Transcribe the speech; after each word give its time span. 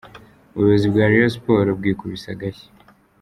Ubuyobozi 0.53 0.85
bwa 0.93 1.05
Rayon 1.11 1.31
sports 1.35 1.75
bwikubise 1.79 2.27
agashyi. 2.35 2.67